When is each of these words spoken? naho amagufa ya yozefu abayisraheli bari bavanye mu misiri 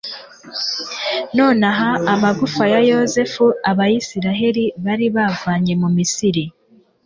naho 1.61 1.89
amagufa 2.13 2.63
ya 2.73 2.81
yozefu 2.89 3.45
abayisraheli 3.71 4.63
bari 4.83 5.07
bavanye 5.15 5.73
mu 5.81 5.89
misiri 5.97 6.43